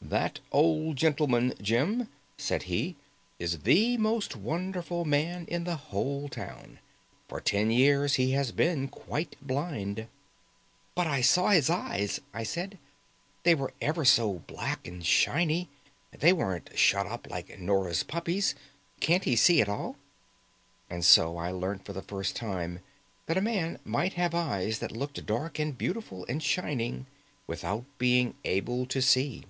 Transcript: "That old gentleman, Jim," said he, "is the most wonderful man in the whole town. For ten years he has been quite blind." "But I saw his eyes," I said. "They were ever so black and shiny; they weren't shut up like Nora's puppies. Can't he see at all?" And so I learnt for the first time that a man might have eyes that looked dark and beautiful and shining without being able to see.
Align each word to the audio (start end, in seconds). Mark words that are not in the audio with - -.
"That 0.00 0.40
old 0.52 0.96
gentleman, 0.96 1.52
Jim," 1.60 2.08
said 2.38 2.62
he, 2.62 2.96
"is 3.38 3.58
the 3.64 3.98
most 3.98 4.34
wonderful 4.34 5.04
man 5.04 5.44
in 5.48 5.64
the 5.64 5.76
whole 5.76 6.30
town. 6.30 6.78
For 7.28 7.42
ten 7.42 7.70
years 7.70 8.14
he 8.14 8.32
has 8.32 8.50
been 8.50 8.88
quite 8.88 9.36
blind." 9.42 10.06
"But 10.94 11.06
I 11.08 11.20
saw 11.20 11.48
his 11.50 11.68
eyes," 11.68 12.20
I 12.32 12.42
said. 12.42 12.78
"They 13.42 13.54
were 13.54 13.74
ever 13.82 14.06
so 14.06 14.38
black 14.46 14.86
and 14.88 15.04
shiny; 15.04 15.68
they 16.18 16.32
weren't 16.32 16.70
shut 16.78 17.06
up 17.06 17.26
like 17.28 17.58
Nora's 17.58 18.02
puppies. 18.02 18.54
Can't 19.00 19.24
he 19.24 19.36
see 19.36 19.60
at 19.60 19.68
all?" 19.68 19.96
And 20.88 21.04
so 21.04 21.36
I 21.36 21.50
learnt 21.50 21.84
for 21.84 21.92
the 21.92 22.00
first 22.00 22.34
time 22.34 22.80
that 23.26 23.36
a 23.36 23.42
man 23.42 23.78
might 23.84 24.14
have 24.14 24.34
eyes 24.34 24.78
that 24.78 24.90
looked 24.96 25.26
dark 25.26 25.58
and 25.58 25.76
beautiful 25.76 26.24
and 26.30 26.42
shining 26.42 27.04
without 27.46 27.84
being 27.98 28.34
able 28.46 28.86
to 28.86 29.02
see. 29.02 29.44